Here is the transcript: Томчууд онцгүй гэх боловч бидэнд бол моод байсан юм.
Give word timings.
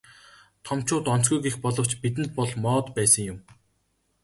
Томчууд 0.65 1.05
онцгүй 1.13 1.39
гэх 1.43 1.55
боловч 1.63 1.91
бидэнд 2.01 2.31
бол 2.37 2.51
моод 2.63 2.85
байсан 2.97 3.23
юм. 3.31 3.39